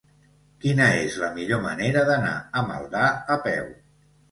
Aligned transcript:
Quina 0.63 0.87
és 1.01 1.17
la 1.25 1.29
millor 1.35 1.61
manera 1.67 2.03
d'anar 2.09 2.33
a 2.33 2.65
Maldà 2.73 3.05
a 3.37 3.41
peu? 3.49 3.73